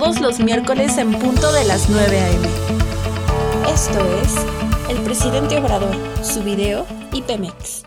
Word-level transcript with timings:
los 0.00 0.40
miércoles 0.40 0.98
en 0.98 1.12
punto 1.12 1.52
de 1.52 1.64
las 1.64 1.88
9 1.88 2.20
a.m. 2.20 2.48
Esto 3.72 4.04
es 4.22 4.34
El 4.90 5.00
Presidente 5.04 5.56
Obrador, 5.56 5.94
su 6.20 6.42
video 6.42 6.84
y 7.12 7.22
Pemex. 7.22 7.84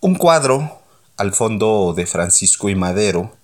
Un 0.00 0.14
cuadro 0.14 0.80
al 1.18 1.34
fondo 1.34 1.92
de 1.94 2.06
Francisco 2.06 2.70
y 2.70 2.74
Madero, 2.74 3.36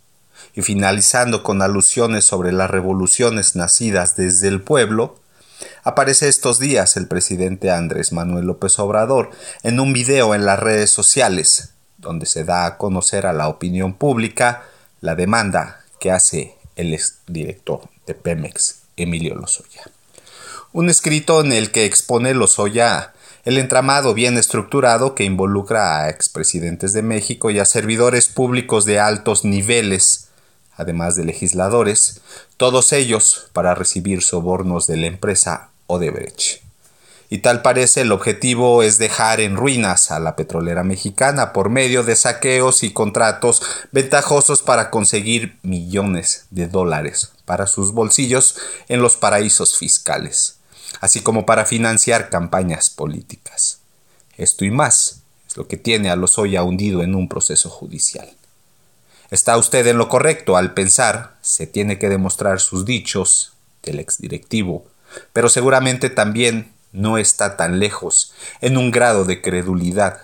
y 0.55 0.63
finalizando 0.63 1.43
con 1.43 1.61
alusiones 1.61 2.25
sobre 2.25 2.51
las 2.51 2.71
revoluciones 2.71 3.57
nacidas 3.57 4.17
desde 4.17 4.49
el 4.49 4.63
pueblo, 4.63 5.21
aparece 5.85 6.29
estos 6.29 6.59
días 6.59 6.97
el 6.97 7.09
presidente 7.09 7.71
Andrés 7.71 8.15
Manuel 8.15 8.47
López 8.47 8.79
Obrador 8.79 9.31
en 9.63 9.81
un 9.81 9.93
video 9.93 10.35
en 10.35 10.47
las 10.47 10.59
redes 10.59 10.91
sociales, 10.91 11.75
donde 11.99 12.25
se 12.25 12.45
da 12.45 12.65
a 12.65 12.79
conocer 12.79 13.27
a 13.27 13.35
la 13.35 13.49
opinión 13.49 13.93
pública 13.93 14.63
la 15.03 15.15
demanda 15.15 15.85
que 16.01 16.11
hace 16.11 16.57
el 16.77 16.95
exdirector 16.95 17.89
de 18.07 18.15
Pemex, 18.15 18.83
Emilio 18.97 19.35
Lozoya. 19.35 19.83
Un 20.73 20.89
escrito 20.89 21.41
en 21.41 21.53
el 21.53 21.71
que 21.71 21.85
expone 21.85 22.35
Lozoya 22.35 23.13
el 23.45 23.59
entramado 23.59 24.15
bien 24.15 24.39
estructurado 24.39 25.15
que 25.15 25.25
involucra 25.25 25.99
a 25.99 26.11
expresidentes 26.11 26.93
de 26.93 27.03
México 27.03 27.51
y 27.51 27.59
a 27.59 27.65
servidores 27.65 28.29
públicos 28.29 28.85
de 28.85 29.01
altos 29.01 29.45
niveles, 29.45 30.29
además 30.77 31.17
de 31.17 31.25
legisladores, 31.25 32.21
todos 32.57 32.93
ellos 32.93 33.49
para 33.53 33.75
recibir 33.75 34.23
sobornos 34.23 34.87
de 34.87 34.97
la 34.97 35.07
empresa 35.07 35.71
Odebrecht. 35.89 36.62
Y 37.33 37.39
tal 37.39 37.63
parece 37.63 38.03
el 38.03 38.13
objetivo 38.13 38.83
es 38.83 38.99
dejar 38.99 39.41
en 39.41 39.57
ruinas 39.57 40.11
a 40.11 40.21
la 40.21 40.37
petrolera 40.37 40.85
mexicana 40.85 41.55
por 41.55 41.71
medio 41.71 42.03
de 42.03 42.15
saqueos 42.15 42.83
y 42.83 42.93
contratos 42.93 43.63
ventajosos 43.91 44.61
para 44.61 44.91
conseguir 44.91 45.57
millones 45.63 46.45
de 46.51 46.69
dólares 46.69 47.33
para 47.47 47.67
sus 47.67 47.93
bolsillos 47.93 48.59
en 48.89 49.01
los 49.01 49.17
paraísos 49.17 49.79
fiscales 49.79 50.59
así 51.01 51.23
como 51.23 51.47
para 51.47 51.65
financiar 51.65 52.29
campañas 52.29 52.91
políticas. 52.91 53.79
Esto 54.37 54.67
y 54.67 54.71
más 54.71 55.23
es 55.49 55.57
lo 55.57 55.67
que 55.67 55.79
tiene 55.79 56.11
a 56.11 56.17
Lozoya 56.17 56.63
hundido 56.63 57.03
en 57.03 57.15
un 57.15 57.31
proceso 57.31 57.71
judicial. 57.71 58.29
Está 59.31 59.57
usted 59.57 59.87
en 59.87 59.97
lo 59.97 60.11
correcto 60.11 60.59
al 60.59 60.75
pensar 60.75 61.37
se 61.41 61.67
tiene 61.67 61.99
que 61.99 62.11
demostrar 62.11 62.61
sus 62.61 62.85
dichos 62.85 63.55
del 63.83 64.01
exdirectivo, 64.01 64.85
pero 65.33 65.49
seguramente 65.49 66.11
también 66.11 66.73
no 66.93 67.19
está 67.19 67.57
tan 67.57 67.79
lejos 67.79 68.33
en 68.61 68.77
un 68.77 68.91
grado 68.91 69.25
de 69.25 69.41
credulidad, 69.41 70.21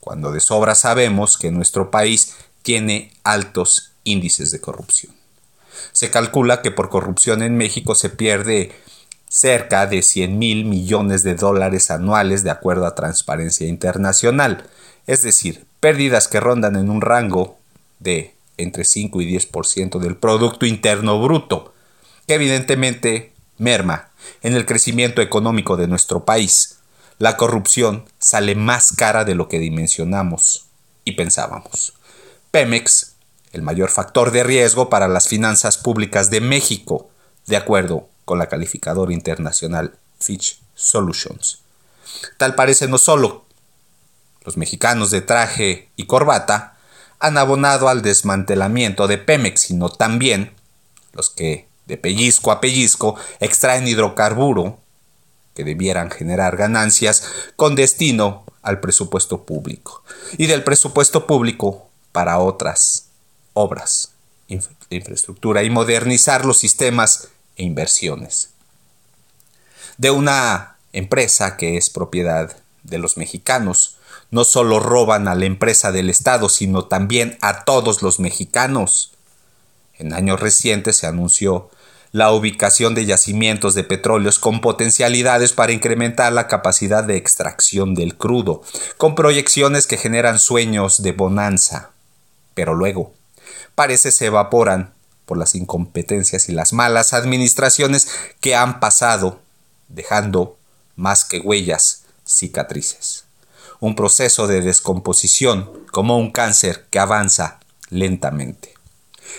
cuando 0.00 0.32
de 0.32 0.40
sobra 0.40 0.74
sabemos 0.74 1.36
que 1.38 1.50
nuestro 1.50 1.90
país 1.90 2.36
tiene 2.62 3.12
altos 3.24 3.92
índices 4.04 4.50
de 4.50 4.60
corrupción. 4.60 5.14
Se 5.92 6.10
calcula 6.10 6.62
que 6.62 6.70
por 6.70 6.88
corrupción 6.88 7.42
en 7.42 7.56
México 7.56 7.94
se 7.94 8.10
pierde 8.10 8.72
cerca 9.28 9.86
de 9.86 10.02
100 10.02 10.38
mil 10.38 10.64
millones 10.64 11.22
de 11.22 11.34
dólares 11.34 11.90
anuales 11.90 12.42
de 12.42 12.50
acuerdo 12.50 12.86
a 12.86 12.94
Transparencia 12.94 13.66
Internacional, 13.66 14.66
es 15.06 15.22
decir, 15.22 15.66
pérdidas 15.80 16.28
que 16.28 16.40
rondan 16.40 16.76
en 16.76 16.90
un 16.90 17.00
rango 17.00 17.58
de 17.98 18.34
entre 18.56 18.84
5 18.84 19.20
y 19.20 19.36
10% 19.36 19.98
del 19.98 20.16
Producto 20.16 20.66
Interno 20.66 21.20
Bruto, 21.22 21.74
que 22.26 22.34
evidentemente 22.34 23.32
merma 23.58 24.10
en 24.42 24.54
el 24.54 24.66
crecimiento 24.66 25.22
económico 25.22 25.76
de 25.76 25.88
nuestro 25.88 26.24
país. 26.24 26.78
La 27.18 27.36
corrupción 27.36 28.04
sale 28.18 28.54
más 28.54 28.92
cara 28.92 29.24
de 29.24 29.34
lo 29.34 29.48
que 29.48 29.58
dimensionamos 29.58 30.66
y 31.04 31.12
pensábamos. 31.12 31.94
Pemex, 32.50 33.14
el 33.52 33.62
mayor 33.62 33.90
factor 33.90 34.30
de 34.30 34.44
riesgo 34.44 34.88
para 34.88 35.08
las 35.08 35.28
finanzas 35.28 35.78
públicas 35.78 36.30
de 36.30 36.40
México, 36.40 37.10
de 37.46 37.56
acuerdo 37.56 38.08
con 38.24 38.38
la 38.38 38.48
calificadora 38.48 39.12
internacional 39.12 39.94
Fitch 40.20 40.60
Solutions. 40.74 41.60
Tal 42.36 42.54
parece 42.54 42.88
no 42.88 42.98
solo 42.98 43.46
los 44.44 44.56
mexicanos 44.56 45.10
de 45.10 45.20
traje 45.20 45.90
y 45.96 46.06
corbata 46.06 46.78
han 47.18 47.36
abonado 47.36 47.88
al 47.88 48.02
desmantelamiento 48.02 49.08
de 49.08 49.18
Pemex, 49.18 49.62
sino 49.62 49.88
también 49.88 50.52
los 51.12 51.30
que 51.30 51.67
de 51.88 51.96
pellizco 51.96 52.52
a 52.52 52.60
pellizco 52.60 53.16
extraen 53.40 53.88
hidrocarburo 53.88 54.78
que 55.54 55.64
debieran 55.64 56.10
generar 56.10 56.56
ganancias 56.56 57.24
con 57.56 57.74
destino 57.74 58.44
al 58.62 58.78
presupuesto 58.78 59.44
público 59.44 60.04
y 60.36 60.46
del 60.46 60.62
presupuesto 60.62 61.26
público 61.26 61.88
para 62.12 62.38
otras 62.38 63.06
obras 63.54 64.12
de 64.48 64.96
infraestructura 64.96 65.62
y 65.64 65.70
modernizar 65.70 66.44
los 66.44 66.58
sistemas 66.58 67.28
e 67.56 67.64
inversiones. 67.64 68.50
De 69.96 70.10
una 70.10 70.76
empresa 70.92 71.56
que 71.56 71.76
es 71.76 71.90
propiedad 71.90 72.56
de 72.84 72.98
los 72.98 73.16
mexicanos, 73.16 73.96
no 74.30 74.44
solo 74.44 74.78
roban 74.78 75.26
a 75.26 75.34
la 75.34 75.46
empresa 75.46 75.90
del 75.90 76.10
Estado, 76.10 76.48
sino 76.48 76.84
también 76.84 77.38
a 77.40 77.64
todos 77.64 78.02
los 78.02 78.20
mexicanos. 78.20 79.12
En 79.94 80.12
años 80.12 80.38
recientes 80.40 80.96
se 80.96 81.06
anunció 81.06 81.70
la 82.12 82.32
ubicación 82.32 82.94
de 82.94 83.06
yacimientos 83.06 83.74
de 83.74 83.84
petróleos 83.84 84.38
con 84.38 84.60
potencialidades 84.60 85.52
para 85.52 85.72
incrementar 85.72 86.32
la 86.32 86.48
capacidad 86.48 87.04
de 87.04 87.16
extracción 87.16 87.94
del 87.94 88.16
crudo, 88.16 88.62
con 88.96 89.14
proyecciones 89.14 89.86
que 89.86 89.96
generan 89.96 90.38
sueños 90.38 91.02
de 91.02 91.12
bonanza. 91.12 91.90
Pero 92.54 92.74
luego, 92.74 93.12
parece 93.74 94.10
se 94.10 94.26
evaporan 94.26 94.92
por 95.26 95.36
las 95.36 95.54
incompetencias 95.54 96.48
y 96.48 96.52
las 96.52 96.72
malas 96.72 97.12
administraciones 97.12 98.08
que 98.40 98.56
han 98.56 98.80
pasado, 98.80 99.40
dejando 99.88 100.56
más 100.96 101.24
que 101.24 101.40
huellas, 101.40 102.04
cicatrices. 102.26 103.24
Un 103.78 103.94
proceso 103.94 104.46
de 104.46 104.62
descomposición 104.62 105.70
como 105.92 106.18
un 106.18 106.32
cáncer 106.32 106.86
que 106.90 106.98
avanza 106.98 107.60
lentamente. 107.90 108.77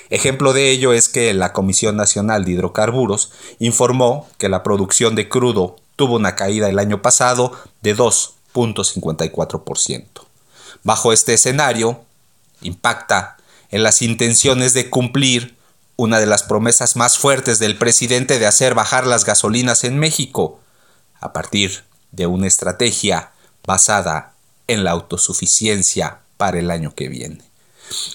Ejemplo 0.09 0.53
de 0.53 0.71
ello 0.71 0.93
es 0.93 1.09
que 1.09 1.33
la 1.33 1.51
Comisión 1.53 1.95
Nacional 1.95 2.45
de 2.45 2.51
Hidrocarburos 2.51 3.31
informó 3.59 4.27
que 4.37 4.49
la 4.49 4.63
producción 4.63 5.15
de 5.15 5.29
crudo 5.29 5.77
tuvo 5.95 6.15
una 6.15 6.35
caída 6.35 6.67
el 6.69 6.79
año 6.79 7.01
pasado 7.01 7.53
de 7.81 7.95
2.54%. 7.95 10.05
Bajo 10.83 11.13
este 11.13 11.33
escenario, 11.33 12.03
impacta 12.61 13.37
en 13.69 13.83
las 13.83 14.01
intenciones 14.01 14.73
de 14.73 14.89
cumplir 14.89 15.55
una 15.95 16.19
de 16.19 16.25
las 16.25 16.43
promesas 16.43 16.95
más 16.95 17.17
fuertes 17.17 17.59
del 17.59 17.77
presidente 17.77 18.39
de 18.39 18.47
hacer 18.47 18.73
bajar 18.73 19.05
las 19.05 19.25
gasolinas 19.25 19.83
en 19.83 19.99
México, 19.99 20.61
a 21.19 21.33
partir 21.33 21.83
de 22.11 22.25
una 22.25 22.47
estrategia 22.47 23.33
basada 23.65 24.33
en 24.67 24.85
la 24.85 24.91
autosuficiencia 24.91 26.19
para 26.37 26.59
el 26.59 26.71
año 26.71 26.95
que 26.95 27.09
viene. 27.09 27.48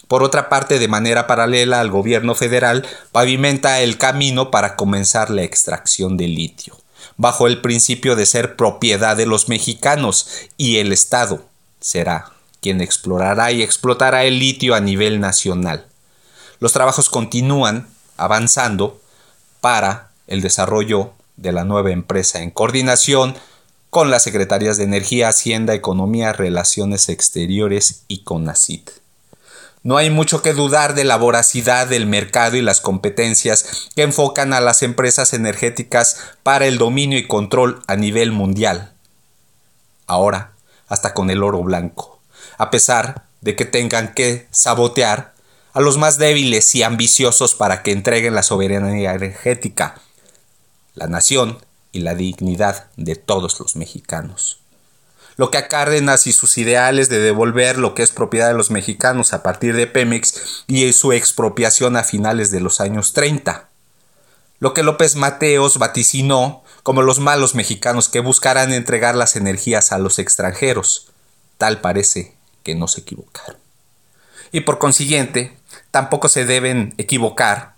Por 0.09 0.23
otra 0.23 0.49
parte, 0.49 0.79
de 0.79 0.89
manera 0.89 1.27
paralela 1.27 1.81
al 1.81 1.91
gobierno 1.91 2.35
federal, 2.35 2.87
pavimenta 3.13 3.81
el 3.81 3.99
camino 3.99 4.51
para 4.51 4.77
comenzar 4.77 5.31
la 5.31 5.43
extracción 5.43 6.17
de 6.17 6.29
litio, 6.29 6.79
bajo 7.17 7.47
el 7.47 7.61
principio 7.61 8.17
de 8.17 8.27
ser 8.27 8.57
propiedad 8.57 9.17
de 9.17 9.27
los 9.27 9.49
mexicanos 9.49 10.29
y 10.57 10.79
el 10.79 10.93
Estado 10.93 11.45
será 11.81 12.31
quien 12.61 12.81
explorará 12.81 13.53
y 13.53 13.63
explotará 13.63 14.25
el 14.25 14.39
litio 14.39 14.75
a 14.75 14.81
nivel 14.81 15.21
nacional. 15.21 15.87
Los 16.61 16.73
trabajos 16.73 17.11
continúan 17.11 17.89
avanzando 18.17 19.01
para 19.61 20.11
el 20.27 20.41
desarrollo 20.41 21.13
de 21.37 21.53
la 21.53 21.65
nueva 21.65 21.91
empresa 21.91 22.41
en 22.41 22.51
coordinación 22.51 23.35
con 23.91 24.11
las 24.11 24.23
Secretarías 24.23 24.79
de 24.79 24.85
Energía, 24.85 25.29
Hacienda, 25.29 25.75
Economía, 25.75 26.33
Relaciones 26.33 27.11
Exteriores 27.11 28.05
y 28.09 28.25
CONACIT. 28.25 29.04
No 29.85 29.99
hay 29.99 30.09
mucho 30.09 30.41
que 30.41 30.55
dudar 30.55 30.95
de 30.95 31.05
la 31.05 31.19
voracidad 31.19 31.87
del 31.87 32.07
mercado 32.07 32.57
y 32.57 32.63
las 32.63 32.81
competencias 32.81 33.91
que 33.95 34.03
enfocan 34.03 34.55
a 34.55 34.63
las 34.63 34.83
empresas 34.83 35.35
energéticas 35.35 36.17
para 36.43 36.67
el 36.67 36.79
dominio 36.79 37.19
y 37.19 37.27
control 37.27 37.83
a 37.87 37.95
nivel 37.95 38.33
mundial. 38.33 38.95
Ahora, 40.07 40.53
hasta 40.89 41.13
con 41.13 41.29
el 41.29 41.43
oro 41.43 41.63
blanco, 41.63 42.19
a 42.57 42.71
pesar 42.71 43.27
de 43.43 43.57
que 43.57 43.67
tengan 43.67 44.15
que 44.15 44.49
sabotear 44.51 45.35
a 45.75 45.83
los 45.83 45.99
más 45.99 46.17
débiles 46.17 46.75
y 46.75 46.83
ambiciosos 46.83 47.55
para 47.55 47.83
que 47.83 47.93
entreguen 47.93 48.35
la 48.35 48.43
soberanía 48.43 49.13
energética, 49.13 50.01
la 50.95 51.09
nación 51.09 51.59
y 51.93 52.01
la 52.01 52.15
dignidad 52.15 52.87
de 52.97 53.17
todos 53.17 53.61
los 53.61 53.77
mexicanos. 53.77 54.64
Lo 55.37 55.51
que 55.51 55.59
a 55.59 55.69
Cárdenas 55.69 56.27
y 56.27 56.33
sus 56.33 56.59
ideales 56.59 57.09
de 57.09 57.19
devolver 57.19 57.79
lo 57.79 57.95
que 57.95 58.03
es 58.03 58.13
propiedad 58.13 58.49
de 58.49 58.55
los 58.55 58.71
mexicanos 58.71 59.33
a 59.33 59.43
partir 59.43 59.75
de 59.75 59.87
Pemex 59.87 60.65
y 60.69 60.93
su 60.93 61.13
expropiación 61.13 61.97
a 61.97 62.05
finales 62.05 62.51
de 62.51 62.61
los 62.61 62.81
años 62.81 63.13
30. 63.13 63.69
Lo 64.61 64.73
que 64.75 64.85
López 64.85 65.17
Mateos 65.17 65.79
vaticinó 65.79 66.63
como 66.85 67.03
los 67.03 67.19
malos 67.19 67.55
mexicanos 67.55 68.09
que 68.09 68.21
buscarán 68.21 68.73
entregar 68.73 69.17
las 69.17 69.35
energías 69.35 69.91
a 69.91 69.99
los 69.99 70.19
extranjeros. 70.19 71.09
Tal 71.59 71.81
parece 71.81 72.35
que 72.63 72.75
no 72.75 72.87
se 72.87 73.01
equivocaron. 73.01 73.57
Y 74.53 74.61
por 74.61 74.79
consiguiente, 74.79 75.57
tampoco 75.91 76.29
se 76.29 76.45
deben 76.45 76.95
equivocar 76.97 77.75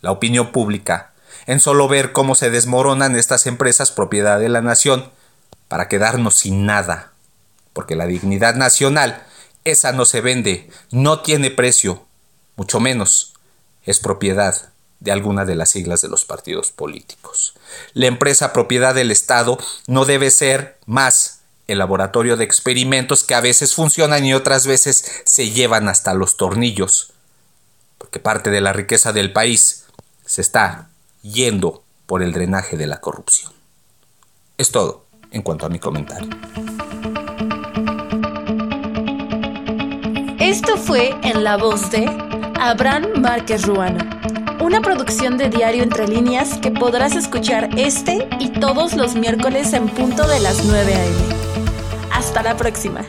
la 0.00 0.10
opinión 0.10 0.50
pública 0.50 1.12
en 1.46 1.60
solo 1.60 1.88
ver 1.88 2.12
cómo 2.12 2.34
se 2.34 2.50
desmoronan 2.50 3.16
estas 3.16 3.46
empresas 3.46 3.92
propiedad 3.92 4.38
de 4.40 4.48
la 4.48 4.60
nación 4.60 5.10
para 5.72 5.88
quedarnos 5.88 6.34
sin 6.34 6.66
nada. 6.66 7.12
Porque 7.72 7.96
la 7.96 8.04
dignidad 8.04 8.56
nacional, 8.56 9.24
esa 9.64 9.92
no 9.92 10.04
se 10.04 10.20
vende, 10.20 10.68
no 10.90 11.22
tiene 11.22 11.50
precio, 11.50 12.04
mucho 12.56 12.78
menos 12.78 13.32
es 13.82 13.98
propiedad 13.98 14.68
de 15.00 15.12
alguna 15.12 15.46
de 15.46 15.54
las 15.54 15.70
siglas 15.70 16.02
de 16.02 16.08
los 16.08 16.26
partidos 16.26 16.72
políticos. 16.72 17.54
La 17.94 18.04
empresa 18.04 18.52
propiedad 18.52 18.94
del 18.94 19.10
Estado 19.10 19.56
no 19.86 20.04
debe 20.04 20.30
ser 20.30 20.76
más 20.84 21.40
el 21.68 21.78
laboratorio 21.78 22.36
de 22.36 22.44
experimentos 22.44 23.24
que 23.24 23.34
a 23.34 23.40
veces 23.40 23.74
funcionan 23.74 24.26
y 24.26 24.34
otras 24.34 24.66
veces 24.66 25.22
se 25.24 25.52
llevan 25.52 25.88
hasta 25.88 26.12
los 26.12 26.36
tornillos, 26.36 27.14
porque 27.96 28.20
parte 28.20 28.50
de 28.50 28.60
la 28.60 28.74
riqueza 28.74 29.14
del 29.14 29.32
país 29.32 29.86
se 30.26 30.42
está 30.42 30.90
yendo 31.22 31.82
por 32.04 32.22
el 32.22 32.34
drenaje 32.34 32.76
de 32.76 32.88
la 32.88 33.00
corrupción. 33.00 33.54
Es 34.58 34.70
todo 34.70 35.01
en 35.32 35.42
cuanto 35.42 35.66
a 35.66 35.68
mi 35.68 35.78
comentario. 35.78 36.30
Esto 40.38 40.76
fue 40.76 41.14
en 41.22 41.44
la 41.44 41.56
voz 41.56 41.90
de 41.90 42.06
Abraham 42.60 43.06
Márquez 43.20 43.66
Ruano, 43.66 43.98
una 44.60 44.80
producción 44.80 45.38
de 45.38 45.48
Diario 45.48 45.82
Entre 45.82 46.06
Líneas 46.06 46.58
que 46.58 46.70
podrás 46.70 47.16
escuchar 47.16 47.70
este 47.76 48.28
y 48.38 48.48
todos 48.50 48.94
los 48.94 49.14
miércoles 49.14 49.72
en 49.72 49.88
punto 49.88 50.26
de 50.28 50.40
las 50.40 50.64
9 50.64 50.94
a.m. 50.94 51.16
Hasta 52.12 52.42
la 52.42 52.56
próxima. 52.56 53.04